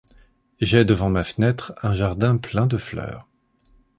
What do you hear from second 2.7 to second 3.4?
fleurs